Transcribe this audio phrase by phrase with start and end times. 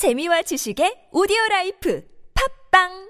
[0.00, 2.00] 재미와 지식의 오디오 라이프.
[2.32, 3.09] 팝빵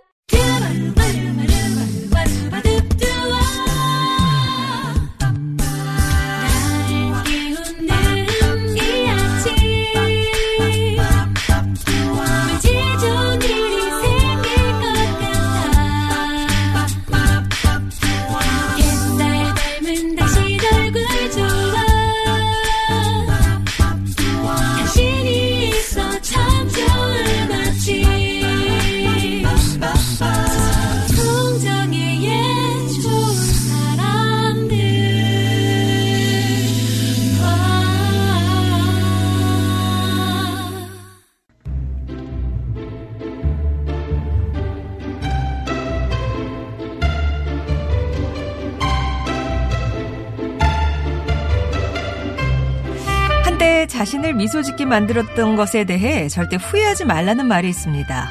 [54.00, 58.30] 자신을 미소 짓게 만들었던 것에 대해 절대 후회하지 말라는 말이 있습니다.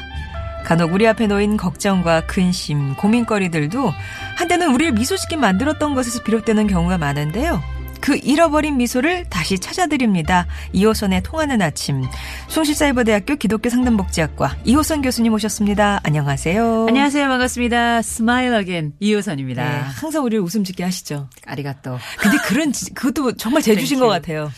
[0.64, 3.92] 간혹 우리 앞에 놓인 걱정과 근심, 고민거리들도
[4.34, 7.62] 한때는 우리를 미소 짓게 만들었던 것에서 비롯되는 경우가 많은데요.
[8.00, 10.46] 그 잃어버린 미소를 다시 찾아드립니다.
[10.72, 12.02] 이호선의 통하는 아침.
[12.48, 16.00] 숭실사이버대학교 기독교 상담복지학과 이호선 교수님 오셨습니다.
[16.02, 16.86] 안녕하세요.
[16.88, 17.28] 안녕하세요.
[17.28, 18.02] 반갑습니다.
[18.02, 19.62] Smile again 이호선입니다.
[19.62, 21.28] 네, 항상 우리를 웃음 짓게 하시죠.
[21.46, 21.98] ありがとう.
[22.18, 24.08] 근데 그런, 지- 그것도 정말 Thank 것.
[24.08, 24.50] 같아요.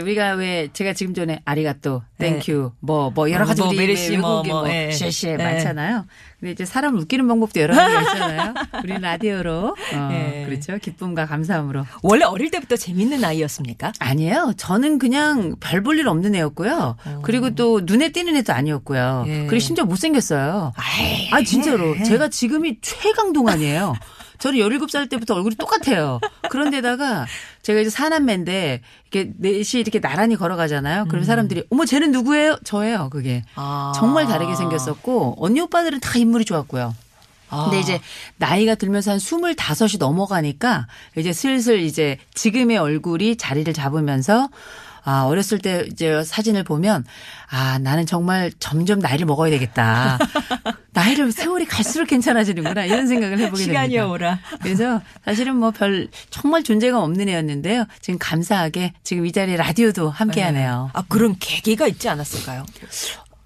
[0.00, 2.30] 우리가 왜 제가 지금 전에 ありがとう, 네.
[2.40, 4.90] Thank you, 뭐뭐 여러 어, 가지 뭐 우리 merci, 외국인 뭐, 뭐, 뭐, 예.
[4.90, 5.44] 谢谢 네.
[5.44, 6.06] 많잖아요.
[6.40, 8.54] 근데 이제 사람 웃기는 방법도 여러 가지가 있잖아요.
[8.84, 10.44] 우리 라디오로 어, 예.
[10.46, 10.76] 그렇죠.
[10.78, 11.84] 기쁨과 감사함으로.
[12.02, 13.92] 원래 어릴 때부터 재밌는 아이였습니까?
[13.98, 14.52] 아니에요.
[14.56, 16.96] 저는 그냥 별 볼 일 없는 애였고요.
[17.22, 19.24] 그리고 또 눈에 띄는 애도 아니었고요.
[19.26, 19.28] 어.
[19.28, 19.46] 예.
[19.46, 20.72] 그리고 심지어 못생겼어요.
[21.30, 21.94] 아, 진짜로.
[22.04, 23.94] 제가 지금이 최강 동안이에요.
[24.44, 26.20] 저는 17살 때부터 얼굴이 똑같아요.
[26.50, 27.24] 그런데다가
[27.62, 31.06] 제가 이제 사남매인데 이렇게 넷이 이렇게 나란히 걸어가잖아요.
[31.06, 32.58] 그럼 사람들이 어머 쟤는 누구예요?
[32.62, 33.08] 저예요.
[33.08, 33.42] 그게.
[33.54, 33.94] 아.
[33.96, 36.94] 정말 다르게 생겼었고 언니 오빠들은 다 인물이 좋았고요.
[37.48, 37.64] 아.
[37.64, 37.98] 근데 이제
[38.36, 44.50] 나이가 들면서 한 스물다섯이 넘어가니까 이제 슬슬 이제 지금의 얼굴이 자리를 잡으면서
[45.04, 47.06] 아, 어렸을 때 이제 사진을 보면
[47.50, 50.18] 아, 나는 정말 점점 나이를 먹어야 되겠다.
[50.94, 52.84] 나이를 세월이 갈수록 괜찮아지는구나.
[52.86, 54.08] 이런 생각을 해보게 시간이 됩니다.
[54.08, 54.38] 오라.
[54.62, 57.84] 그래서 사실은 뭐 별 정말 존재감 없는 애였는데요.
[58.00, 60.90] 지금 감사하게 지금 이 자리에 라디오도 함께 하네요.
[60.92, 62.64] 아, 그런 계기가 있지 않았을까요?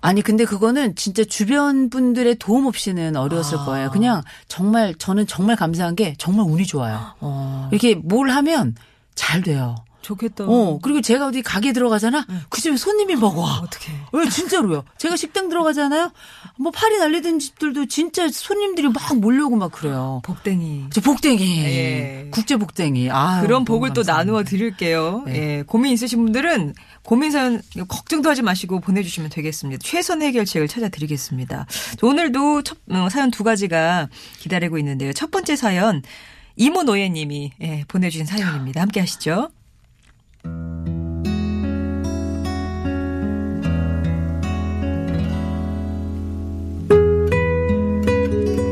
[0.00, 3.64] 아니 근데 그거는 진짜 주변 분들의 도움 없이는 어려웠을 아.
[3.64, 3.90] 거예요.
[3.90, 7.14] 그냥 정말 저는 정말 감사한 게 정말 운이 좋아요.
[7.20, 7.68] 어.
[7.72, 8.76] 이렇게 뭘 하면
[9.14, 9.74] 잘 돼요.
[10.00, 10.44] 좋겠다.
[10.46, 12.26] 어 그리고 제가 어디 가게 들어가잖아.
[12.48, 13.42] 그 집에 손님이 먹어.
[13.62, 13.92] 어떻게?
[14.12, 14.84] 왜 진짜로요?
[14.96, 16.12] 제가 식당 들어가잖아요.
[16.58, 20.20] 뭐 팔이 날리던 집들도 진짜 손님들이 막 몰려오고 막 그래요.
[20.24, 20.86] 복댕이.
[20.92, 22.28] 저 복댕이, 예.
[22.30, 23.10] 국제 복댕이.
[23.10, 25.24] 아 그런 복을 또 나누어 드릴게요.
[25.26, 25.58] 네.
[25.58, 29.80] 예, 고민 있으신 분들은 고민 사연 걱정도 하지 마시고 보내주시면 되겠습니다.
[29.84, 31.66] 최선 해결책을 찾아드리겠습니다.
[31.66, 35.12] 자, 오늘도 첫, 어, 사연 두 가지가 기다리고 있는데요.
[35.12, 36.02] 첫 번째 사연
[36.56, 38.80] 이모 노예님이 예, 보내주신 사연입니다.
[38.80, 39.50] 함께 하시죠.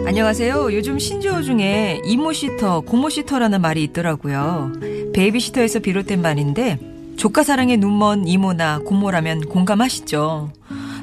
[0.07, 0.73] 안녕하세요.
[0.73, 4.73] 요즘 신조어 중에 이모시터, 고모시터라는 말이 있더라고요.
[5.13, 6.79] 베이비시터에서 비롯된 말인데
[7.17, 10.53] 조카 사랑에 눈먼 이모나 고모라면 공감하시죠?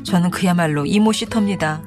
[0.04, 1.84] 저는 그야말로 이모시터입니다.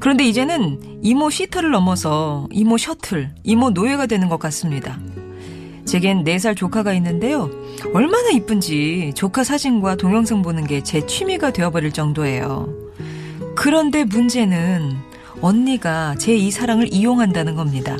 [0.00, 4.98] 그런데 이제는 이모 시터를 넘어서 이모 셔틀, 이모 노예가 되는 것 같습니다.
[5.90, 7.50] 제겐 4살 조카가 있는데요.
[7.92, 12.68] 얼마나 이쁜지 조카 사진과 동영상 보는 게 제 취미가 되어버릴 정도예요.
[13.56, 14.96] 그런데 문제는
[15.40, 17.96] 언니가 제 이 사랑을 이용한다는 겁니다.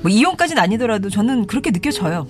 [0.00, 2.26] 뭐 이용까지는 아니더라도 저는 그렇게 느껴져요.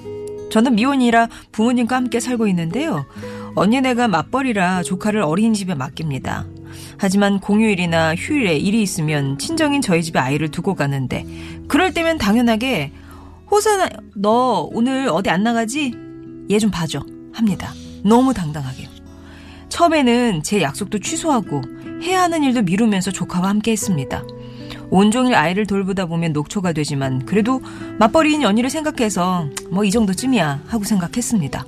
[0.50, 3.06] 저는 미혼이라 부모님과 함께 살고 있는데요.
[3.54, 6.44] 언니네가 맞벌이라 조카를 어린이집에 맡깁니다.
[6.96, 11.24] 하지만 공휴일이나 휴일에 일이 있으면 친정인 저희 집에 아이를 두고 가는데
[11.68, 12.90] 그럴 때면 당연하게
[13.50, 15.92] 호선아 너 오늘 어디 안 나가지?
[16.50, 17.00] 얘 좀 봐줘
[17.32, 17.72] 합니다.
[18.04, 18.88] 너무 당당하게요.
[19.68, 21.60] 처음에는 제 약속도 취소하고
[22.02, 24.22] 해야 하는 일도 미루면서 조카와 함께 했습니다.
[24.90, 27.60] 온종일 아이를 돌보다 보면 녹초가 되지만 그래도
[27.98, 31.66] 맞벌이인 연희를 생각해서 뭐 이 정도쯤이야 하고 생각했습니다.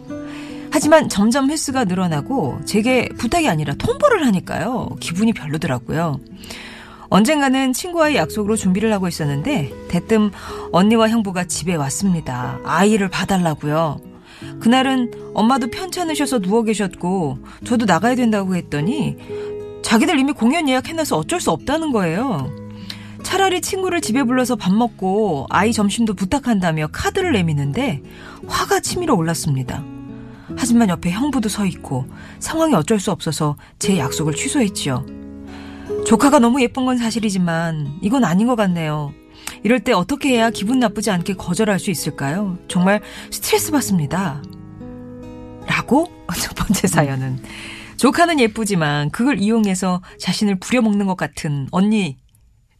[0.73, 4.97] 하지만 점점 횟수가 늘어나고 제게 부탁이 아니라 통보를 하니까요.
[5.01, 6.21] 기분이 별로더라고요.
[7.11, 10.31] 언젠가는 친구와의 약속으로 준비를 하고 있었는데 대뜸
[10.71, 12.61] 언니와 형부가 집에 왔습니다.
[12.65, 14.01] 아이를 봐달라고요.
[14.61, 19.17] 그날은 엄마도 편찮으셔서 누워 계셨고 저도 나가야 된다고 했더니
[19.83, 22.51] 자기들 이미 공연 예약해놔서 어쩔 수 없다는 거예요.
[23.25, 28.03] 차라리 친구를 집에 불러서 밥 먹고 아이 점심도 부탁한다며 카드를 내미는데
[28.47, 29.85] 화가 치밀어 올랐습니다.
[30.57, 32.07] 하지만 옆에 형부도 서 있고
[32.39, 35.05] 상황이 어쩔 수 없어서 제 약속을 취소했지요.
[36.07, 39.13] 조카가 너무 예쁜 건 사실이지만 이건 아닌 것 같네요.
[39.63, 42.59] 이럴 때 어떻게 해야 기분 나쁘지 않게 거절할 수 있을까요?
[42.69, 43.01] 정말
[43.31, 44.43] 스트레스 받습니다.
[45.67, 46.11] 라고
[46.41, 47.43] 첫 번째 사연은
[47.97, 52.17] 조카는 예쁘지만 그걸 이용해서 자신을 부려먹는 것 같은 언니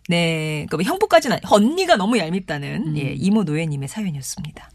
[0.09, 4.71] 네, 그 형부까지는 언니가 너무 얄밉다는 예, 이모 노예님의 사연이었습니다.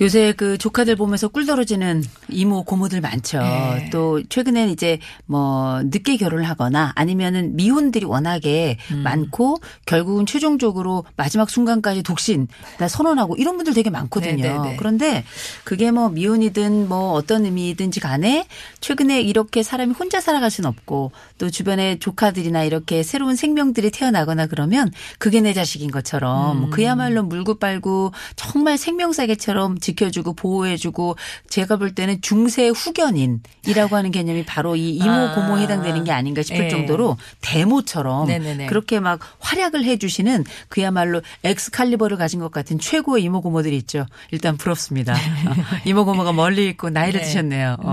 [0.00, 3.38] 요새 그 조카들 보면서 꿀 떨어지는 이모 고모들 많죠.
[3.40, 3.90] 네.
[3.92, 9.02] 또 최근엔 이제 뭐 늦게 결혼을 하거나 아니면은 미혼들이 워낙에 음.
[9.02, 12.48] 많고 결국은 최종적으로 마지막 순간까지 독신
[12.78, 14.42] 나 선언하고 이런 분들 되게 많거든요.
[14.42, 14.76] 네, 네, 네.
[14.76, 15.24] 그런데
[15.62, 18.46] 그게 뭐 미혼이든 뭐 어떤 의미든지 간에
[18.80, 24.90] 최근에 이렇게 사람이 혼자 살아갈 수는 없고 또 주변에 조카들이나 이렇게 새로운 생명들이 태어나거나 그러면
[25.18, 26.70] 그게 내 자식인 것처럼 음.
[26.70, 31.16] 그야말로 물고 빨고 정말 생명사계처럼 지켜주고 보호해주고
[31.48, 35.34] 제가 볼 때는 중세 후견인이라고 하는 개념이 바로 이 이모 아.
[35.34, 36.68] 고모에 해당되는 게 아닌가 싶을 예.
[36.68, 38.66] 정도로 데모처럼 네네네.
[38.66, 44.06] 그렇게 막 활약을 해주시는 그야말로 엑스칼리버를 가진 것 같은 최고의 이모 고모들이 있죠.
[44.30, 45.14] 일단 부럽습니다.
[45.14, 45.16] 어,
[45.84, 47.26] 이모 고모가 멀리 있고 나이를 네.
[47.26, 47.76] 드셨네요.
[47.80, 47.92] 어.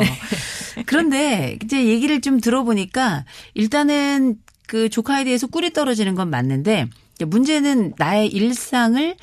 [0.86, 6.88] 그런데 이제 얘기를 좀 들어보니까 일단은 그 조카에 대해서 꿀이 떨어지는 건 맞는데
[7.26, 9.16] 문제는 나의 일상을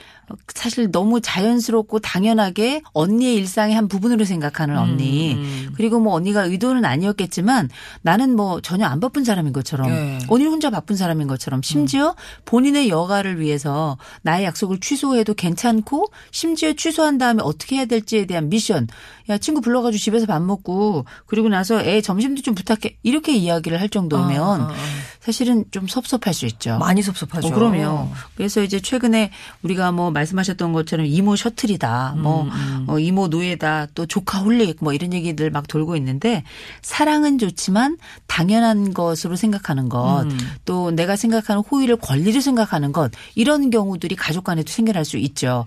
[0.55, 5.35] 사실 너무 자연스럽고 당연하게 언니의 일상의 한 부분으로 생각하는 언니.
[5.35, 5.73] 음.
[5.75, 7.71] 그리고 뭐 언니가 의도는 아니었겠지만
[8.03, 10.19] 나는 뭐 전혀 안 바쁜 사람인 것처럼 네.
[10.29, 12.15] 언니 혼자 바쁜 사람인 것처럼 심지어
[12.45, 18.89] 본인의 여가를 위해서 나의 약속을 취소해도 괜찮고 심지어 취소한 다음에 어떻게 해야 될지에 대한 미션.
[19.31, 23.89] 야 친구 불러가지고 집에서 밥 먹고 그리고 나서 애 점심도 좀 부탁해 이렇게 이야기를 할
[23.89, 24.75] 정도면 아, 아, 아.
[25.21, 26.79] 사실은 좀 섭섭할 수 있죠.
[26.79, 27.49] 많이 섭섭하죠.
[27.49, 28.09] 어, 그럼요.
[28.35, 29.31] 그래서 이제 최근에
[29.63, 34.93] 우리가 뭐 말씀하셨던 것처럼 이모 셔틀이다, 뭐 음, 어, 이모 노예다, 또 조카 홀릭 뭐
[34.93, 36.45] 이런 얘기들 막 돌고 있는데
[36.83, 40.39] 사랑은 좋지만 당연한 것으로 생각하는 것, 음.
[40.65, 45.65] 또 내가 생각하는 호의를 권리로 생각하는 것 이런 경우들이 가족 간에도 생겨날 수 있죠.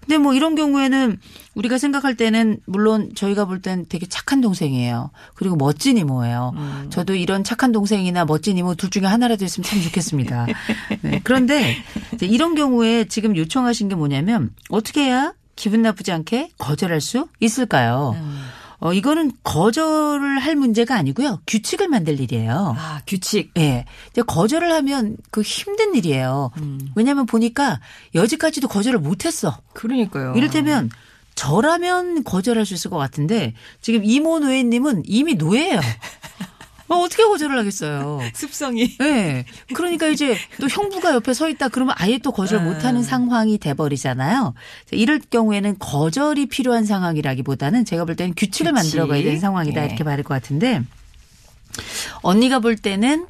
[0.00, 1.18] 근데 뭐 이런 경우에는
[1.54, 5.10] 우리가 생각할 때는 물론 저희가 볼 땐 되게 착한 동생이에요.
[5.34, 6.52] 그리고 멋진 이모예요.
[6.56, 6.86] 음.
[6.90, 10.46] 저도 이런 착한 동생이나 멋진 이모 둘 중에 하나라도 있으면 참 좋겠습니다.
[11.02, 11.20] 네.
[11.22, 11.76] 그런데
[12.22, 18.16] 이런 경우에 지금 요청하신 게 뭐냐면 어떻게 해야 기분 나쁘지 않게 거절할 수 있을까요?
[18.16, 18.40] 음.
[18.80, 21.40] 어, 이거는 거절을 할 문제가 아니고요.
[21.46, 22.74] 규칙을 만들 일이에요.
[22.78, 23.52] 아, 규칙.
[23.58, 23.84] 예.
[24.10, 26.50] 이제 거절을 하면 그 힘든 일이에요.
[26.58, 26.80] 음.
[26.94, 27.80] 왜냐하면 보니까
[28.14, 29.58] 여지까지도 거절을 못했어.
[29.74, 30.34] 그러니까요.
[30.34, 30.90] 이를테면
[31.34, 35.80] 저라면 거절할 수 있을 것 같은데 지금 이모 노예님은 이미 노예예요.
[36.90, 38.20] 어, 어떻게 거절을 하겠어요?
[38.34, 38.96] 습성이.
[38.98, 39.44] 네.
[39.74, 42.64] 그러니까 이제 또 형부가 옆에 서 있다 그러면 아예 또 거절 음.
[42.64, 44.54] 못하는 상황이 돼버리잖아요.
[44.90, 48.74] 이럴 경우에는 거절이 필요한 상황이라기보다는 제가 볼 때는 규칙을 규칙.
[48.74, 49.86] 만들어가야 되는 상황이다 예.
[49.86, 50.82] 이렇게 말할 것 같은데
[52.22, 53.26] 언니가 볼 때는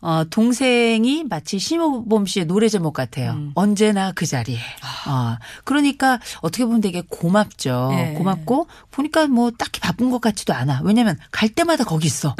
[0.00, 3.32] 어, 동생이 마치 심호범 씨의 노래 제목 같아요.
[3.32, 3.52] 음.
[3.54, 4.58] 언제나 그 자리에.
[5.08, 7.90] 어, 그러니까 어떻게 보면 되게 고맙죠.
[7.92, 8.14] 예.
[8.16, 10.82] 고맙고 보니까 뭐 딱히 바쁜 것 같지도 않아.
[10.84, 12.36] 왜냐면 갈 때마다 거기 있어.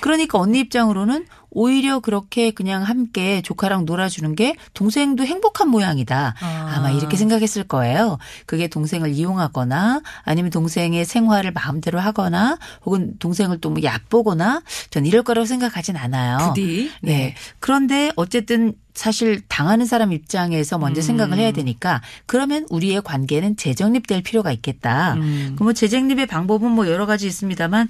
[0.00, 6.34] 그러니까 언니 입장으로는 오히려 그렇게 그냥 함께 조카랑 놀아주는 게 동생도 행복한 모양이다.
[6.40, 6.72] 아.
[6.76, 8.18] 아마 이렇게 생각했을 거예요.
[8.46, 15.22] 그게 동생을 이용하거나 아니면 동생의 생활을 마음대로 하거나 혹은 동생을 또 뭐 얕보거나 전 이럴
[15.22, 16.48] 거라고 생각하진 않아요.
[16.48, 16.90] 부디.
[17.02, 17.34] 네.
[17.60, 21.02] 그런데 어쨌든 사실 당하는 사람 입장에서 먼저 음.
[21.02, 25.14] 생각을 해야 되니까 그러면 우리의 관계는 재정립될 필요가 있겠다.
[25.14, 25.54] 음.
[25.56, 27.88] 그뭐 재정립의 방법은 뭐 여러 가지 있습니다만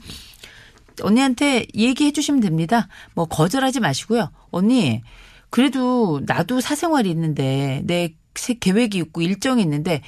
[1.02, 2.88] 언니한테 얘기해 주시면 됩니다.
[3.14, 4.30] 뭐 거절하지 마시고요.
[4.50, 5.02] 언니
[5.50, 10.02] 그래도 나도 사생활이 있는데 내 세- 계획이 있고 일정이 있는데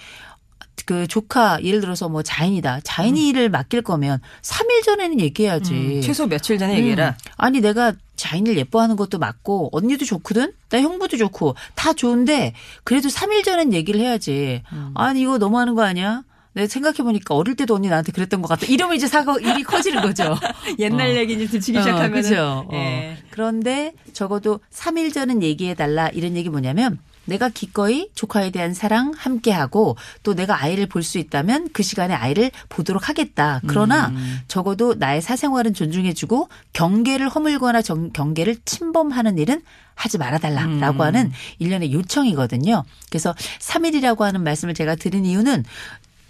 [0.86, 2.80] 그 조카 예를 들어서 뭐 자인이다.
[2.82, 5.72] 자인이 일을 맡길 거면 3일 전에는 얘기해야지.
[5.74, 7.10] 음, 최소 며칠 전에 얘기해라.
[7.10, 7.14] 음.
[7.36, 10.52] 아니 내가 자인을 예뻐하는 것도 맞고 언니도 좋거든.
[10.70, 14.62] 나 형부도 좋고 다 좋은데 그래도 3일 전엔 얘기를 해야지.
[14.72, 14.92] 음.
[14.94, 16.22] 아니 이거 너무하는 거 아니야?
[16.54, 18.66] 내가 생각해 보니까 어릴 때도 언니 나한테 그랬던 것 같다.
[18.66, 20.36] 이러면 이제 사고 일이 커지는 거죠.
[20.78, 21.14] 옛날 어.
[21.14, 22.12] 얘기 이제 어, 시작하면.
[22.12, 22.68] 그죠.
[22.72, 23.16] 예.
[23.18, 23.22] 어.
[23.30, 29.96] 그런데 적어도 3일 전은 얘기해 달라 이런 얘기 뭐냐면 내가 기꺼이 조카에 대한 사랑 함께하고
[30.24, 33.60] 또 내가 아이를 볼 수 있다면 그 시간에 아이를 보도록 하겠다.
[33.68, 34.40] 그러나 음.
[34.48, 39.62] 적어도 나의 사생활은 존중해주고 경계를 허물거나 정- 경계를 침범하는 일은
[39.94, 41.00] 하지 말아달라라고 음.
[41.00, 42.82] 하는 일련의 요청이거든요.
[43.08, 45.64] 그래서 3일이라고 하는 말씀을 제가 드린 이유는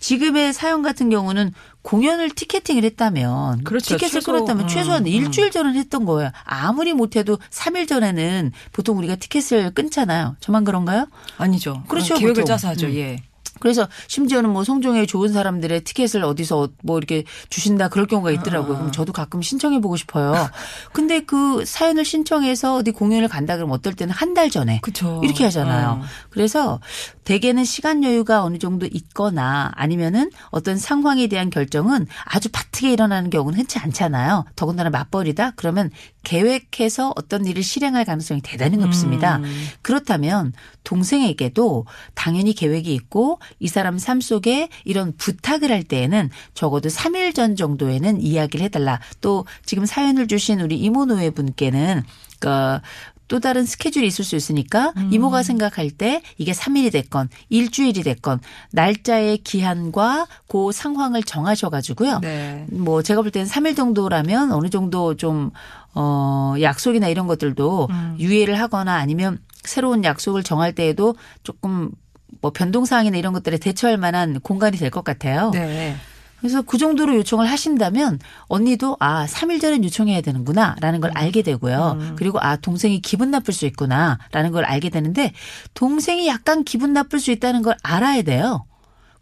[0.03, 3.95] 지금의 사연 같은 경우는 공연을 티켓팅을 했다면 그렇죠.
[3.97, 5.07] 티켓을 최소, 끊었다면 음, 최소한 음.
[5.07, 6.31] 일주일 전은 했던 거예요.
[6.45, 10.37] 아무리 못해도 3일 전에는 보통 우리가 티켓을 끊잖아요.
[10.41, 11.07] 저만 그런가요?
[11.39, 11.85] 아니죠.
[11.89, 12.47] 그렇죠, 계획을 보통.
[12.47, 12.89] 짜서 하죠.
[12.89, 12.95] 음.
[12.97, 13.23] 예.
[13.61, 18.77] 그래서 심지어는 뭐 성종에 좋은 사람들의 티켓을 어디서 뭐 이렇게 주신다 그럴 경우가 있더라고요.
[18.77, 20.35] 그럼 저도 가끔 신청해 보고 싶어요.
[20.93, 25.21] 근데 그 사연을 신청해서 어디 공연을 간다 그러면 어떨 때는 한 달 전에 그쵸.
[25.23, 26.01] 이렇게 하잖아요.
[26.01, 26.03] 어.
[26.31, 26.81] 그래서
[27.25, 33.59] 대개는 시간 여유가 어느 정도 있거나 아니면은 어떤 상황에 대한 결정은 아주 바트게 일어나는 경우는
[33.59, 34.47] 흔치 않잖아요.
[34.57, 35.91] 더군다나 맞벌이다 그러면
[36.25, 39.37] 계획해서 어떤 일을 실행할 가능성이 대단히 높습니다.
[39.37, 39.69] 음.
[39.83, 40.53] 그렇다면
[40.85, 47.57] 동생에게도 당연히 계획이 있고 이 사람 삶 속에 이런 부탁을 할 때에는 적어도 3일 전
[47.57, 49.01] 정도에는 이야기를 해달라.
[49.21, 52.03] 또 지금 사연을 주신 우리 이모 노예 분께는
[52.41, 52.49] 그,
[53.33, 55.09] 또 다른 스케줄이 있을 수 있으니까 음.
[55.11, 58.41] 이모가 생각할 때 이게 3일이 됐건 일주일이 됐건
[58.73, 62.19] 날짜의 기한과 그 상황을 정하셔가지고요.
[62.19, 62.67] 네.
[62.71, 65.51] 뭐 제가 볼 때는 3일 정도라면 어느 정도 좀,
[65.95, 68.17] 어, 약속이나 이런 것들도 음.
[68.19, 71.91] 유예를 하거나 아니면 새로운 약속을 정할 때에도 조금
[72.43, 75.51] 뭐 변동 사항이나 이런 것들에 대처할 만한 공간이 될 것 같아요.
[75.55, 75.97] 네.
[76.41, 78.19] 그래서 그 정도로 요청을 하신다면
[78.49, 81.97] 언니도 아, 3일 전에 요청해야 되는구나 라는 걸 알게 되고요.
[82.17, 85.33] 그리고 아, 동생이 기분 나쁠 수 있구나 라는 걸 알게 되는데
[85.75, 88.67] 동생이 약간 기분 나쁠 수 있다는 걸 알아야 돼요.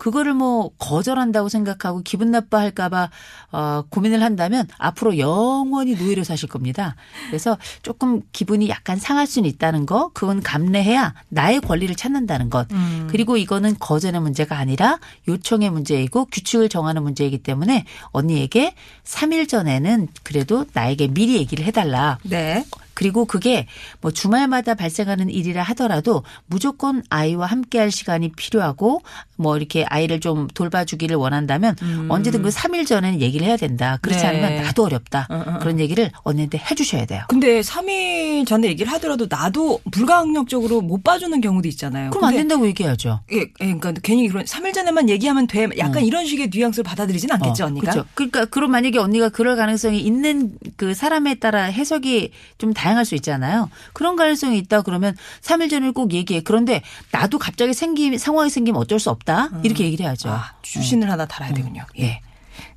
[0.00, 3.10] 그거를 뭐 거절한다고 생각하고 기분 나빠할까봐
[3.52, 6.96] 어, 고민을 한다면 앞으로 영원히 노예로 사실 겁니다.
[7.26, 12.66] 그래서 조금 기분이 약간 상할 수는 있다는 거, 그건 감내해야 나의 권리를 찾는다는 것.
[13.08, 20.64] 그리고 이거는 거절의 문제가 아니라 요청의 문제이고 규칙을 정하는 문제이기 때문에 언니에게 3일 전에는 그래도
[20.72, 22.18] 나에게 미리 얘기를 해달라.
[22.22, 22.64] 네.
[22.94, 23.66] 그리고 그게
[24.00, 29.02] 뭐 주말마다 발생하는 일이라 하더라도 무조건 아이와 함께 할 시간이 필요하고
[29.36, 31.76] 뭐 이렇게 아이를 좀 돌봐주기를 원한다면
[32.08, 33.98] 언제든 그 3일 전에는 얘기를 해야 된다.
[34.02, 34.28] 그렇지 네.
[34.28, 35.26] 않으면 나도 어렵다.
[35.30, 35.58] 어, 어, 어.
[35.58, 37.22] 그런 얘기를 언니한테 해주셔야 돼요.
[37.28, 42.10] 근데 3일 전에 얘기를 하더라도 나도 불가항력적으로 못 봐주는 경우도 있잖아요.
[42.10, 43.20] 그럼 안 된다고 얘기하죠.
[43.32, 45.68] 예, 예, 그러니까 괜히 이런 3일 전에만 얘기하면 돼.
[45.78, 47.92] 약간 이런 식의 뉘앙스를 받아들이진 않겠죠, 어, 언니가?
[47.92, 48.08] 그렇죠.
[48.14, 53.68] 그러니까 그럼 만약에 언니가 그럴 가능성이 있는 그 사람에 따라 해석이 좀 다양할 수 있잖아요.
[53.92, 56.40] 그런 가능성이 있다 그러면 3일 전에 꼭 얘기해.
[56.42, 56.80] 그런데
[57.12, 59.50] 나도 갑자기 생기 상황이 생기면 어쩔 수 없다.
[59.62, 60.30] 이렇게 얘기를 해야죠.
[60.30, 61.84] 아, 추신을 하나 달아야 되군요.
[61.98, 62.22] 예.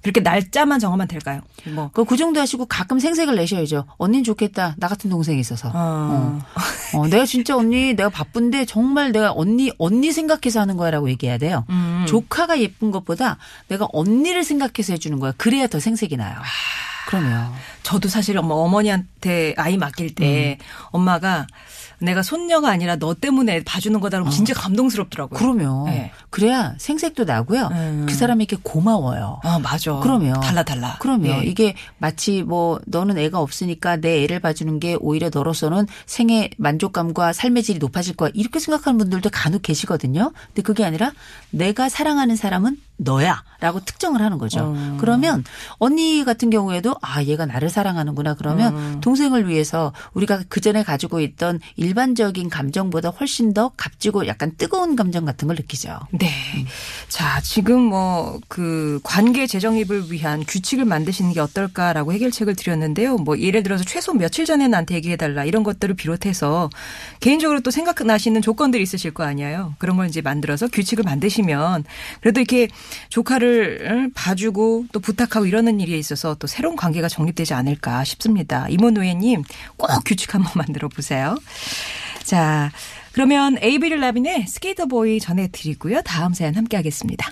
[0.01, 1.41] 그렇게 날짜만 정하면 될까요?
[1.73, 1.89] 뭐.
[1.93, 3.85] 그, 그 정도 하시고 가끔 생색을 내셔야죠.
[3.97, 4.75] 언니는 좋겠다.
[4.77, 5.71] 나 같은 동생이 있어서.
[5.73, 6.39] 어.
[6.95, 11.37] 어, 내가 진짜 언니 내가 바쁜데 정말 내가 언니 언니 생각해서 하는 거야 라고 얘기해야
[11.37, 11.65] 돼요.
[11.69, 12.05] 음.
[12.07, 13.37] 조카가 예쁜 것보다
[13.69, 15.33] 내가 언니를 생각해서 해주는 거야.
[15.37, 16.35] 그래야 더 생색이 나요.
[17.07, 17.51] 그러면
[17.83, 20.65] 저도 사실 엄마 어머니한테 아이 맡길 때 음.
[20.91, 21.47] 엄마가
[22.03, 25.37] 내가 손녀가 아니라 너 때문에 애 봐주는 거다라고 진짜 감동스럽더라고요.
[25.37, 25.39] 어.
[25.39, 26.11] 그러면 네.
[26.29, 27.69] 그래야 생색도 나고요.
[27.71, 28.05] 음.
[28.07, 29.39] 그 사람에게 고마워요.
[29.43, 29.99] 아, 맞아.
[30.01, 30.97] 그러면 달라 달라.
[30.99, 31.47] 그러면 예.
[31.47, 37.63] 이게 마치 뭐 너는 애가 없으니까 내 애를 봐주는 게 오히려 너로서는 생애 만족감과 삶의
[37.63, 40.33] 질이 높아질 거야 이렇게 생각하는 분들도 간혹 계시거든요.
[40.47, 41.13] 근데 그게 아니라
[41.51, 44.71] 내가 사랑하는 사람은 너야라고 특정을 하는 거죠.
[44.71, 44.97] 음.
[44.99, 45.43] 그러면
[45.77, 49.01] 언니 같은 경우에도 아 얘가 나를 사랑하는구나 그러면 음.
[49.01, 55.25] 동생을 위해서 우리가 그 전에 가지고 있던 일반적인 감정보다 훨씬 더 값지고 약간 뜨거운 감정
[55.25, 55.99] 같은 걸 느끼죠.
[56.11, 56.29] 네.
[57.09, 63.17] 자, 지금 뭐, 그, 관계 재정립을 위한 규칙을 만드시는 게 어떨까라고 해결책을 드렸는데요.
[63.17, 66.69] 뭐, 예를 들어서 최소 며칠 전에 나한테 얘기해달라 이런 것들을 비롯해서
[67.19, 69.75] 개인적으로 또 생각나시는 조건들이 있으실 거 아니에요.
[69.77, 71.83] 그런 걸 이제 만들어서 규칙을 만드시면
[72.21, 72.67] 그래도 이렇게
[73.09, 78.67] 조카를 응, 봐주고 또 부탁하고 이러는 일에 있어서 또 새로운 관계가 정립되지 않을까 싶습니다.
[78.69, 79.43] 이모노예님
[79.77, 81.37] 꼭 규칙 한번 만들어 보세요.
[82.23, 82.71] 자,
[83.11, 86.01] 그러면 에이비릴 라빈의 스케이터 보이 전해드리고요.
[86.01, 87.31] 다음 사연 함께 하겠습니다.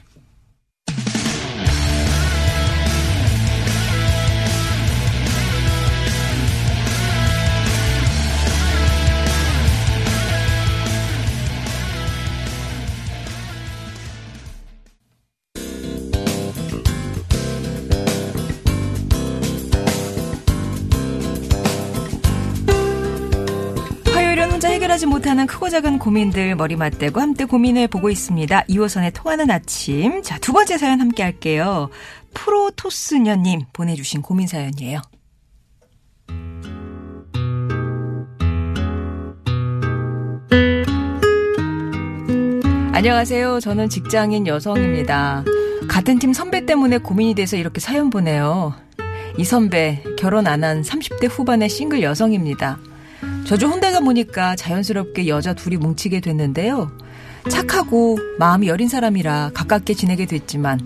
[25.02, 28.66] 해결하지 못하는 크고 작은 고민들 머리 맞대고 함께 고민해 보고 있습니다.
[28.70, 30.22] 2호선의 통하는 아침.
[30.22, 31.90] 자, 두 번째 사연 함께 할게요.
[32.34, 35.02] 프로토스녀님 보내주신 고민 사연이에요.
[42.94, 43.60] 안녕하세요.
[43.60, 45.44] 저는 직장인 여성입니다.
[45.90, 48.76] 같은 팀 선배 때문에 고민이 돼서 이렇게 사연 보내요.
[49.38, 52.78] 이 선배, 결혼 안 한 30대 후반의 싱글 여성입니다.
[53.46, 56.92] 저주 혼대가 보니까 자연스럽게 여자 둘이 뭉치게 됐는데요.
[57.50, 60.80] 착하고 마음이 여린 사람이라 가깝게 지내게 됐지만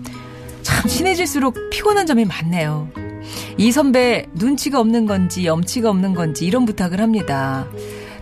[0.62, 2.90] 참 친해질수록 피곤한 점이 많네요.
[3.56, 7.66] 이 선배 눈치가 없는 건지 염치가 없는 건지 이런 부탁을 합니다.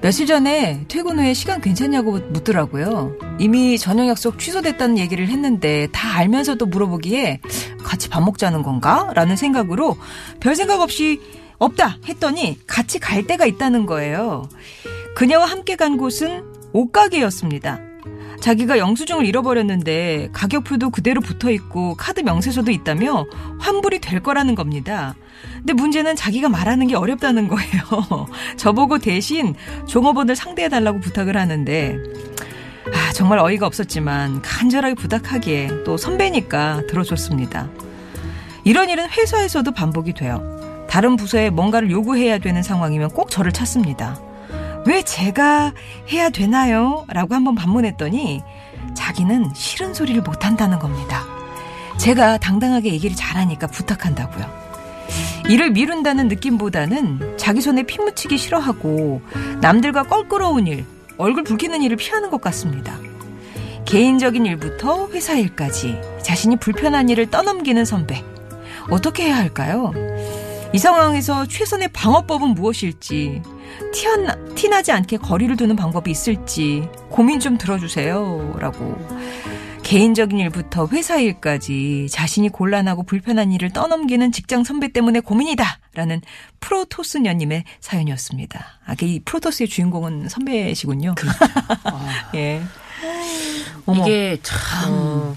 [0.03, 3.17] 며칠 전에 퇴근 후에 시간 괜찮냐고 묻더라고요.
[3.39, 7.41] 이미 저녁 약속 취소됐다는 얘기를 했는데 다 알면서도 물어보기에
[7.83, 9.11] 같이 밥 먹자는 건가?
[9.15, 9.97] 라는 생각으로
[10.41, 11.21] 별 생각 없이
[11.59, 14.49] 없다 했더니 같이 갈 데가 있다는 거예요.
[15.15, 17.81] 그녀와 함께 간 곳은 옷가게였습니다.
[18.41, 23.25] 자기가 영수증을 잃어버렸는데 가격표도 그대로 붙어 있고 카드 명세서도 있다며
[23.59, 25.15] 환불이 될 거라는 겁니다.
[25.59, 28.27] 근데 문제는 자기가 말하는 게 어렵다는 거예요.
[28.59, 29.55] 저보고 대신
[29.87, 31.97] 종업원을 상대해 달라고 부탁을 하는데
[32.93, 37.71] 아, 정말 어이가 없었지만 간절하게 부탁하기에 또 선배니까 들어줬습니다.
[38.65, 40.43] 이런 일은 회사에서도 반복이 돼요.
[40.89, 44.21] 다른 부서에 뭔가를 요구해야 되는 상황이면 꼭 저를 찾습니다.
[44.87, 45.73] 왜 제가
[46.13, 47.05] 해야 되나요?
[47.09, 48.43] 라고 한번 반문했더니
[48.95, 51.25] 자기는 싫은 소리를 못한다는 겁니다.
[51.99, 54.65] 제가 당당하게 얘기를 잘하니까 부탁한다고요.
[55.49, 59.21] 일을 미룬다는 느낌보다는 자기 손에 피 묻히기 싫어하고
[59.61, 60.87] 남들과 껄끄러운 일,
[61.19, 62.99] 얼굴 붉히는 일을 피하는 것 같습니다.
[63.85, 68.25] 개인적인 일부터 회사 일까지 자신이 불편한 일을 떠넘기는 선배.
[68.91, 69.93] 어떻게 해야 할까요?
[70.75, 73.41] 이 상황에서 최선의 방어법은 무엇일지,
[73.93, 78.57] 티나, 티나지 않게 거리를 두는 방법이 있을지 고민 좀 들어주세요.
[78.59, 78.99] 라고.
[79.85, 85.79] 개인적인 일부터 회사 일까지 자신이 곤란하고 불편한 일을 떠넘기는 직장 선배 때문에 고민이다.
[85.95, 86.21] 라는
[86.59, 88.67] 프로토스녀님의 사연이었습니다.
[88.85, 91.15] 아, 이 프로토스의 주인공은 선배시군요.
[92.35, 92.63] 예.
[93.87, 94.03] 어머.
[94.03, 95.37] 이게 참 어.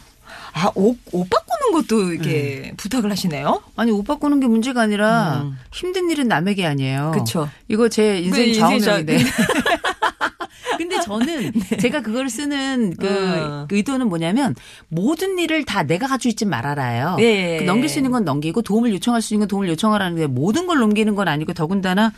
[0.59, 3.61] 아, 옷, 옷 바꾸는 것도 이게 부탁을 하시네요?
[3.75, 5.57] 아니 옷 바꾸는 게 문제가 아니라 음.
[5.71, 7.11] 힘든 일은 남에게 아니에요.
[7.13, 7.47] 그쵸.
[7.67, 9.17] 이거 제 인생 그 좌우명인데.
[9.19, 9.25] 좌-
[10.77, 13.67] 근데 저는 제가 그걸 쓰는 그 어.
[13.71, 14.55] 의도는 뭐냐면
[14.89, 17.17] 모든 일을 다 내가 가지고 있지 말아라요.
[17.19, 17.57] 예.
[17.59, 20.79] 그 넘길 수 있는 건 넘기고 도움을 요청할 수 있는 건 도움을 요청하라는데 모든 걸
[20.79, 22.13] 넘기는 건 아니고 더군다나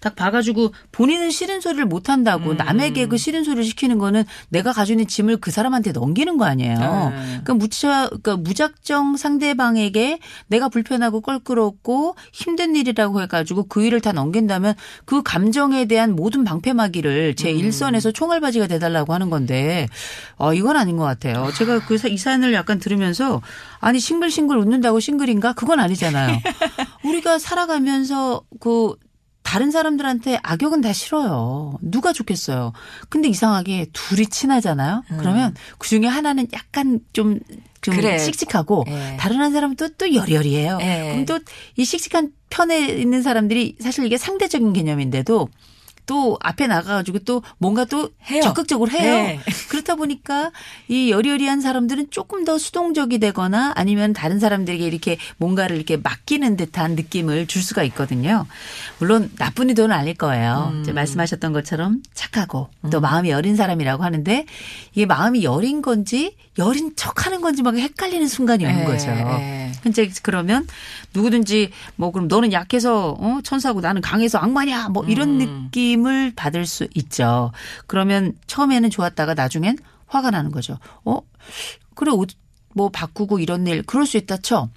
[0.00, 2.12] 딱 봐가지고 본인은 싫은 소리를 못 음.
[2.12, 6.44] 한다고 남에게 그 싫은 소리를 시키는 거는 내가 가지고 있는 짐을 그 사람한테 넘기는 거
[6.44, 6.78] 아니에요.
[6.78, 7.20] 네.
[7.42, 14.74] 그러니까 무차, 그러니까 무작정 상대방에게 내가 불편하고 껄끄럽고 힘든 일이라고 해가지고 그 일을 다 넘긴다면
[15.04, 17.58] 그 감정에 대한 모든 방패막이를 제 음.
[17.58, 19.88] 일선에서 총알바지가 돼달라고 하는 건데
[20.36, 21.50] 어 이건 아닌 것 같아요.
[21.56, 23.42] 제가 그 이 사연을 약간 들으면서
[23.78, 26.38] 아니 싱글싱글 웃는다고 싱글인가 그건 아니잖아요.
[27.04, 28.94] 우리가 살아가면서 그
[29.50, 31.76] 다른 사람들한테 악역은 다 싫어요.
[31.82, 32.72] 누가 좋겠어요.
[33.08, 35.02] 근데 이상하게 둘이 친하잖아요.
[35.18, 37.40] 그러면 그 중에 하나는 약간 좀,
[37.80, 38.16] 좀 그래.
[38.16, 39.16] 씩씩하고 예.
[39.18, 40.78] 다른 한 사람은 또, 또 여리여리해요.
[40.82, 41.02] 예.
[41.10, 41.40] 그럼 또
[41.76, 45.48] 이 씩씩한 편에 있는 사람들이 사실 이게 상대적인 개념인데도
[46.10, 48.42] 또 앞에 나가가지고 또 뭔가 또 해요.
[48.42, 49.14] 적극적으로 해요.
[49.14, 49.40] 네.
[49.68, 50.50] 그렇다 보니까
[50.88, 56.96] 이 여리여리한 사람들은 조금 더 수동적이 되거나 아니면 다른 사람들에게 이렇게 뭔가를 이렇게 맡기는 듯한
[56.96, 58.44] 느낌을 줄 수가 있거든요.
[58.98, 60.72] 물론 나쁜 의도는 아닐 거예요.
[60.72, 60.92] 음.
[60.92, 64.46] 말씀하셨던 것처럼 착하고 또 마음이 여린 사람이라고 하는데
[64.92, 69.10] 이게 마음이 여린 건지 여린 척 하는 건지 막 헷갈리는 순간이 오는 예, 거죠.
[69.10, 69.69] 예.
[69.86, 70.66] 이제 그러면
[71.14, 75.64] 누구든지 뭐 그럼 너는 약해서 어 천사고 나는 강해서 악마냐 뭐 이런 음.
[75.64, 77.52] 느낌을 받을 수 있죠.
[77.86, 80.78] 그러면 처음에는 좋았다가 나중엔 화가 나는 거죠.
[81.04, 81.20] 어
[81.94, 82.40] 그래 옷
[82.74, 84.68] 뭐 바꾸고 이런 일 그럴 수 있다 쳐.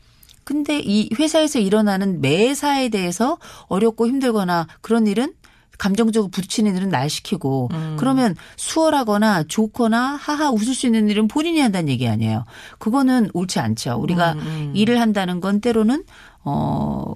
[0.43, 3.37] 근데 이 회사에서 일어나는 매사에 대해서
[3.67, 5.33] 어렵고 힘들거나 그런 일은
[5.77, 7.95] 감정적으로 부딪히는 일은 날 시키고 음.
[7.99, 12.45] 그러면 수월하거나 좋거나 하하 웃을 수 있는 일은 본인이 한다는 얘기 아니에요.
[12.79, 13.95] 그거는 옳지 않죠.
[13.99, 14.71] 우리가 음, 음.
[14.75, 16.03] 일을 한다는 건 때로는
[16.43, 17.13] 어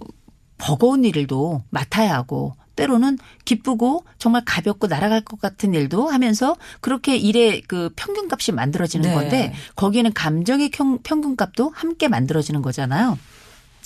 [0.57, 7.61] 버거운 일도 맡아야 하고 때로는 기쁘고 정말 가볍고 날아갈 것 같은 일도 하면서 그렇게 일의
[7.67, 9.15] 그 평균값이 만들어지는 네.
[9.15, 13.17] 건데 거기에는 감정의 평- 평균값도 함께 만들어지는 거잖아요.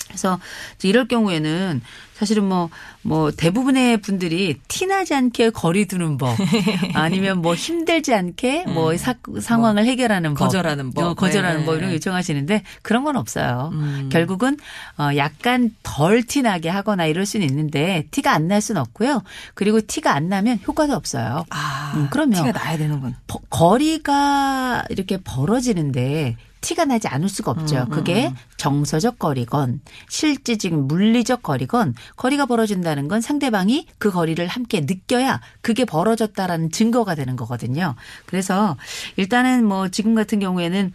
[0.08, 0.38] 그래서
[0.82, 1.80] 이럴 경우에는
[2.22, 2.70] 사실은 뭐,
[3.02, 6.36] 뭐 대부분의 분들이 티나지 않게 거리 두는 법
[6.94, 10.44] 아니면 뭐 힘들지 않게 뭐 사- 상황을 해결하는 법.
[10.44, 10.46] 음.
[10.46, 11.02] 거절하는 법.
[11.04, 11.66] 어, 거절하는 네.
[11.66, 13.70] 법 이런 거 요청하시는데 그런 건 없어요.
[13.72, 14.08] 음.
[14.12, 14.56] 결국은
[14.98, 19.22] 어, 약간 덜 티나게 하거나 이럴 수는 있는데 티가 안 날 수는 없고요.
[19.54, 21.44] 그리고 티가 안 나면 효과도 없어요.
[21.50, 22.34] 아, 음, 그럼요.
[22.36, 23.16] 티가 나야 되는군.
[23.26, 27.86] 버- 거리가 이렇게 벌어지는데 티가 나지 않을 수가 없죠.
[27.88, 28.36] 음, 그게 음.
[28.56, 36.70] 정서적 거리건 실질적인 물리적 거리건 거리가 벌어진다는 건 상대방이 그 거리를 함께 느껴야 그게 벌어졌다라는
[36.70, 37.96] 증거가 되는 거거든요.
[38.24, 38.76] 그래서
[39.16, 40.94] 일단은 뭐 지금 같은 경우에는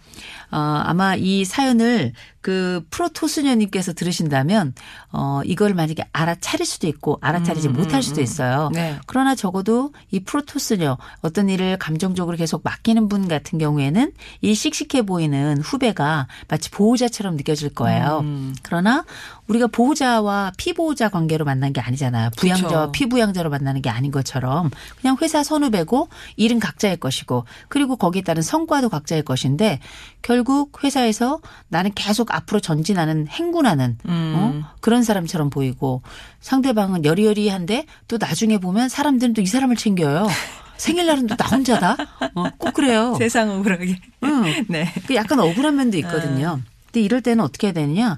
[0.51, 2.13] 어 아마 이 사연을
[2.47, 4.73] 그 프로토스녀님께서 들으신다면
[5.11, 8.23] 어 이걸 만약에 알아차릴 수도 있고 알아차리지 음, 못할 음, 수도 음.
[8.23, 8.69] 있어요.
[8.73, 8.95] 네.
[9.05, 15.57] 그러나 적어도 이 프로토스녀 어떤 일을 감정적으로 계속 맡기는 분 같은 경우에는 이 씩씩해 보이는
[15.57, 18.21] 후배가 마치 보호자처럼 느껴질 거예요.
[18.23, 18.55] 음.
[18.61, 19.03] 그러나
[19.47, 22.31] 우리가 보호자와 피보호자 관계로 만난 게 아니잖아요.
[22.37, 22.91] 부양자와 그쵸.
[22.91, 24.69] 피부양자로 만나는 게 아닌 것처럼
[25.01, 29.79] 그냥 회사 선후배고 일은 각자의 것이고 그리고 거기에 따른 성과도 각자의 것인데
[30.21, 34.61] 결국 회사에서 나는 계속 앞으로 전진하는 행군하는 어?
[34.81, 36.01] 그런 사람처럼 보이고
[36.41, 40.27] 상대방은 여리여리한데 또 나중에 보면 사람들은 또 이 사람을 챙겨요.
[40.77, 41.95] 생일날은 또 나 혼자다.
[42.35, 43.15] 어, 꼭 그래요.
[43.19, 43.97] 세상 억울하게.
[44.23, 44.43] 응.
[44.67, 44.91] 네.
[45.07, 46.59] 그 약간 억울한 면도 있거든요.
[46.87, 48.17] 근데 이럴 때는 어떻게 해야 되느냐?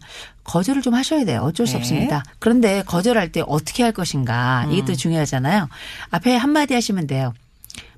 [0.50, 1.42] 거절을 좀 하셔야 돼요.
[1.44, 1.80] 어쩔 수 네.
[1.80, 2.24] 없습니다.
[2.40, 4.66] 그런데 거절할 때 어떻게 할 것인가?
[4.72, 5.70] 이게 또 중요하잖아요.
[6.10, 7.34] 앞에 한마디 하시면 돼요.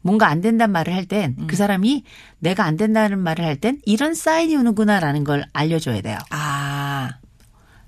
[0.02, 2.04] 뭔가 안 된단 말을 할 땐그 사람이
[2.40, 6.18] 내가 안 된다는 말을 할 땐 이런 사인이 오는구나라는 걸 알려줘야 돼요.
[6.32, 7.12] 아,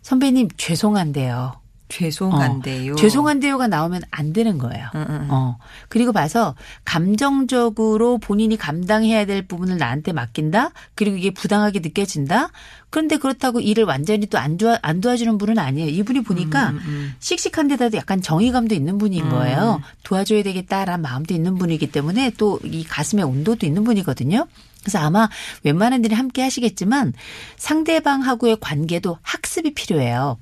[0.02, 1.60] 선배님 죄송한데요.
[1.97, 2.93] 죄송한데요.
[2.93, 4.88] 어, 죄송한데요가 나오면 안 되는 거예요.
[5.29, 5.58] 어.
[5.89, 10.71] 그리고 봐서 감정적으로 본인이 감당해야 될 부분을 나한테 맡긴다?
[10.95, 12.49] 그리고 이게 부당하게 느껴진다?
[12.89, 15.89] 그런데 그렇다고 일을 완전히 또 안 도와, 안 도와주는 분은 아니에요.
[15.89, 16.73] 이분이 보니까
[17.19, 19.82] 씩씩한 데다도 약간 정의감도 있는 분인 거예요.
[20.03, 24.47] 도와줘야 되겠다라는 마음도 있는 분이기 때문에 또 이 가슴에 온도도 있는 분이거든요.
[24.82, 25.29] 그래서 아마
[25.63, 27.13] 웬만한 분이 함께 하시겠지만
[27.58, 30.38] 상대방하고의 관계도 학습이 필요해요.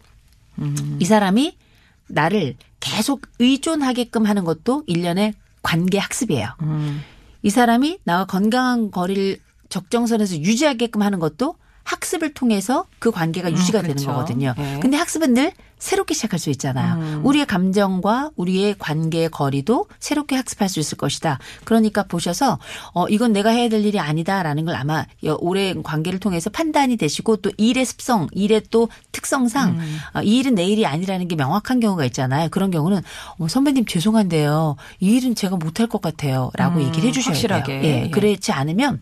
[0.99, 1.57] 이 사람이
[2.07, 6.49] 나를 계속 의존하게끔 하는 것도 일련의 관계 학습이에요.
[7.43, 9.37] 이 사람이 나와 건강한 거리를
[9.69, 14.11] 적정선에서 유지하게끔 하는 것도 학습을 통해서 그 관계가 유지가 되는 그렇죠.
[14.11, 14.53] 거거든요.
[14.57, 14.79] 네.
[14.81, 17.21] 근데 학습은 늘 새롭게 시작할 수 있잖아요.
[17.23, 21.39] 우리의 감정과 우리의 관계의 거리도 새롭게 학습할 수 있을 것이다.
[21.63, 22.59] 그러니까 보셔서
[22.93, 27.37] 어 이건 내가 해야 될 일이 아니다라는 걸 아마 여- 오랜 관계를 통해서 판단이 되시고
[27.37, 29.79] 또 일의 습성, 일의 또 특성상
[30.13, 32.49] 어, 이 일은 내 일이 아니라는 게 명확한 경우가 있잖아요.
[32.51, 33.01] 그런 경우는
[33.39, 34.75] 어, 선배님 죄송한데요.
[34.99, 37.81] 이 일은 제가 못할 것 같아요.라고 얘기를 해 주셔야 확실하게.
[37.81, 37.83] 돼요.
[37.91, 38.09] 예, 예.
[38.11, 39.01] 그렇지 않으면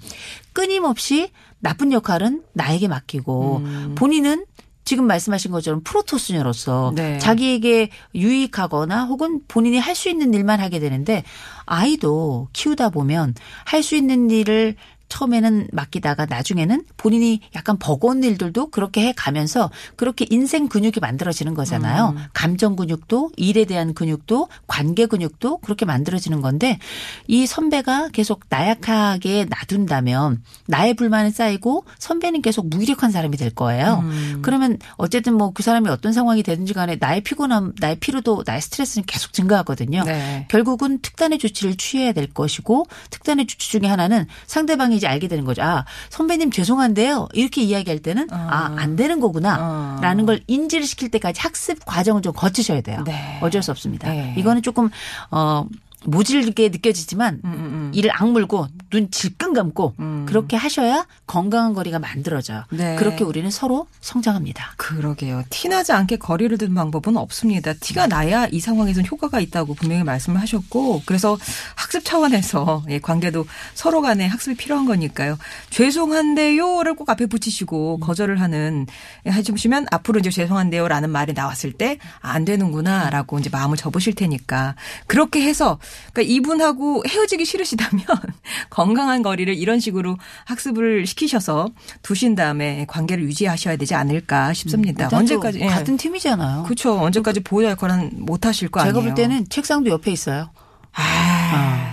[0.54, 3.62] 끊임없이 나쁜 역할은 나에게 맡기고
[3.96, 4.46] 본인은
[4.86, 7.20] 지금 말씀하신 것처럼 프로토스녀로서 네.
[7.20, 11.24] 자기에게 유익하거나 혹은 본인이 할 수 있는 일만 하게 되는데
[11.66, 14.76] 아이도 키우다 보면 할 수 있는 일을
[15.10, 22.16] 처음에는 맡기다가 나중에는 본인이 약간 버거운 일들도 그렇게 해 가면서 그렇게 인생 근육이 만들어지는 거잖아요.
[22.34, 26.80] 감정 근육도 일에 대한 근육도 관계 근육도 그렇게 만들어지는 건데
[27.28, 34.04] 이 선배가 계속 나약하게 놔둔다면 나의 불만은 쌓이고 선배는 계속 무기력한 사람이 될 거예요.
[34.42, 39.06] 그러면 어쨌든 뭐 그 사람이 어떤 상황이 되든지 간에 나의 피곤함, 나의 피로도, 나의 스트레스는
[39.06, 40.04] 계속 증가하거든요.
[40.04, 40.46] 네.
[40.50, 45.64] 결국은 특단의 조치를 취해야 될 것이고 특단의 조치 중에 하나는 상대방이 이제 알게 되는 거죠.
[45.64, 47.30] 아, 선배님 죄송한데요.
[47.34, 49.58] 이렇게 이야기할 때는 아, 안 되는 거구나.
[49.60, 50.02] 어.
[50.02, 53.04] 라는 걸 인지를 시킬 때까지 학습 과정을 좀 거치셔야 돼요.
[53.06, 53.40] 네.
[53.42, 54.10] 어쩔 수 없습니다.
[54.10, 54.36] 네.
[54.38, 54.90] 이거는 조금
[55.32, 55.66] 어
[56.06, 62.64] 모질게 느껴지지만 음, 이를 악물고 눈 질끈 감고 그렇게 하셔야 건강한 거리가 만들어져요.
[62.72, 62.96] 네.
[62.96, 64.74] 그렇게 우리는 서로 성장합니다.
[64.78, 65.44] 그러게요.
[65.50, 67.74] 티나지 않게 거리를 두는 방법은 없습니다.
[67.74, 71.38] 티가 나야 이 상황에선 효과가 있다고 분명히 말씀을 하셨고, 그래서
[71.76, 75.38] 학습 차원에서 예, 관계도 서로 간에 학습이 필요한 거니까요.
[75.70, 78.88] 죄송한데요를 꼭 앞에 붙이시고 거절을 하는
[79.26, 84.76] 예, 해주시면 앞으로 이제 죄송한데요라는 말이 나왔을 때 아, 안 되는구나라고 이제 마음을 접으실 테니까
[85.08, 85.80] 그렇게 해서
[86.14, 88.06] 그러니까 이분하고 헤어지기 싫으시다면
[88.70, 91.70] 건강한 거리를 이런 식으로 학습을 시키셔서
[92.02, 95.08] 두신 다음에 관계를 유지하셔야 되지 않을까 싶습니다.
[95.10, 95.68] 또 언제까지 예.
[95.68, 96.64] 같은 팀이잖아요.
[96.64, 97.00] 그렇죠.
[97.00, 98.94] 언제까지 보호자 역할은 못 하실 거 아니에요.
[98.94, 100.50] 제가 볼 때는 책상도 옆에 있어요.
[100.94, 101.39] 아,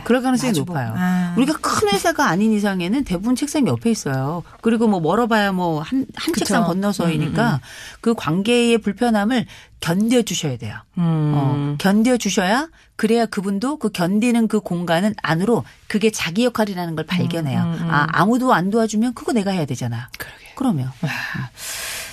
[0.05, 0.89] 그럴 가능성이 마주 높아요.
[0.89, 0.99] 보고.
[1.01, 1.35] 아.
[1.37, 4.43] 우리가 큰 회사가 아닌 이상에는 대부분 책상 옆에 있어요.
[4.61, 6.35] 그리고 뭐 멀어봐야 뭐 한 한.
[6.35, 7.61] 책상 건너서이니까
[8.01, 9.47] 그 관계의 불편함을
[9.81, 10.77] 견뎌 주셔야 돼요.
[10.99, 11.33] 음.
[11.35, 17.61] 어, 견뎌 주셔야 그래야 그분도 그 견디는 그 공간은 안으로 그게 자기 역할이라는 걸 발견해요.
[17.91, 20.09] 아 아무도 안 도와주면 그거 내가 해야 되잖아.
[20.19, 20.45] 그러게.
[20.57, 20.91] 그러면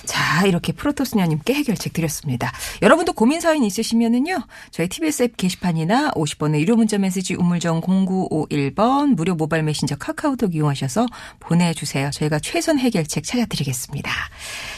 [0.06, 2.52] 자, 이렇게 프로토스냐님께 해결책 드렸습니다.
[2.82, 4.40] 여러분도 고민 사연 있으시면은요,
[4.72, 11.06] 저희 TBS 앱 게시판이나 50번의 유료 문자 메시지 우물정 0951번 무료 모바일 메신저 카카오톡 이용하셔서
[11.40, 12.10] 보내주세요.
[12.12, 14.12] 저희가 최선 해결책 찾아드리겠습니다.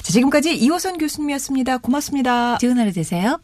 [0.02, 1.78] 자, 지금까지 이호선 교수님이었습니다.
[1.80, 2.58] 고맙습니다.
[2.58, 3.40] 좋은 하루 되세요.